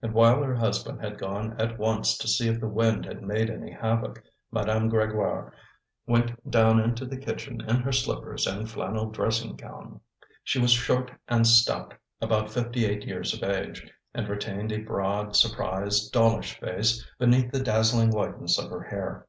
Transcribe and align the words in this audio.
And 0.00 0.14
while 0.14 0.42
her 0.42 0.54
husband 0.54 1.02
had 1.04 1.18
gone 1.18 1.54
at 1.60 1.78
once 1.78 2.16
to 2.16 2.26
see 2.26 2.48
if 2.48 2.58
the 2.58 2.66
wind 2.66 3.04
had 3.04 3.22
made 3.22 3.50
any 3.50 3.70
havoc, 3.70 4.22
Madame 4.50 4.90
Grégoire 4.90 5.52
went 6.06 6.50
down 6.50 6.94
to 6.94 7.04
the 7.04 7.18
kitchen 7.18 7.60
in 7.60 7.76
her 7.76 7.92
slippers 7.92 8.46
and 8.46 8.70
flannel 8.70 9.10
dressing 9.10 9.56
gown. 9.56 10.00
She 10.42 10.58
was 10.58 10.70
short 10.72 11.10
and 11.28 11.46
stout, 11.46 11.92
about 12.22 12.50
fifty 12.50 12.86
eight 12.86 13.04
years 13.06 13.34
of 13.34 13.42
age, 13.42 13.86
and 14.14 14.26
retained 14.26 14.72
a 14.72 14.80
broad, 14.80 15.36
surprised, 15.36 16.14
dollish 16.14 16.58
face 16.58 17.04
beneath 17.18 17.52
the 17.52 17.60
dazzling 17.60 18.08
whiteness 18.08 18.58
of 18.58 18.70
her 18.70 18.84
hair. 18.84 19.26